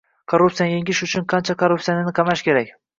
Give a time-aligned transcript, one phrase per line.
[0.33, 2.79] Korrupsiyani yengish uchun qancha korrupsionerni qamash kerak?